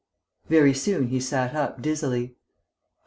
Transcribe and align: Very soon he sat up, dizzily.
Very 0.49 0.73
soon 0.73 1.09
he 1.09 1.19
sat 1.19 1.53
up, 1.53 1.79
dizzily. 1.79 2.35